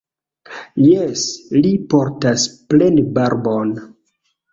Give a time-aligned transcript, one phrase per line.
[0.85, 1.25] Jes,
[1.65, 3.75] li portas plenbarbon.